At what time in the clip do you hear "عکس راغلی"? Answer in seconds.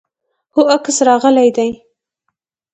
0.75-1.49